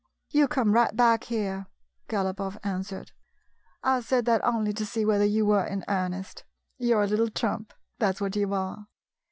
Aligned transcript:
"You 0.31 0.47
come 0.47 0.71
right 0.73 0.95
back 0.95 1.25
here," 1.25 1.67
Galopoff 2.09 2.57
an 2.63 2.81
swered." 2.81 3.11
I 3.83 4.01
said 4.01 4.25
that 4.25 4.43
only 4.43 4.73
to 4.73 4.83
see 4.83 5.05
whether 5.05 5.25
you 5.25 5.45
were 5.45 5.63
in 5.63 5.85
earnest. 5.87 6.43
You 6.79 6.95
're 6.97 7.03
a 7.03 7.07
little 7.07 7.29
trump— 7.29 7.71
that 7.99 8.17
's 8.17 8.21
what 8.21 8.35
you 8.35 8.51
are. 8.51 8.87